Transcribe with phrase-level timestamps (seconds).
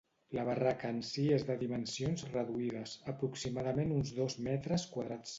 [0.35, 5.29] La barraca en si és de dimensions reduïdes, aproximadament uns dos metres quadrats.